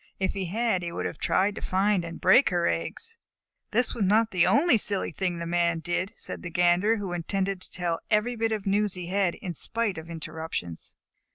[0.17, 3.19] If he had, he would have tried to find and break her eggs.
[3.69, 7.61] "That was not the only silly thing the Man did," said the Gander, who intended
[7.61, 10.95] to tell every bit of news he had, in spite of interruptions.